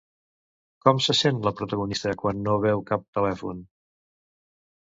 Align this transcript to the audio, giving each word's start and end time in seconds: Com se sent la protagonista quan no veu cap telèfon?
Com 0.85 1.01
se 1.07 1.15
sent 1.19 1.41
la 1.47 1.53
protagonista 1.59 2.15
quan 2.23 2.41
no 2.49 2.57
veu 2.65 2.83
cap 2.91 3.07
telèfon? 3.19 3.63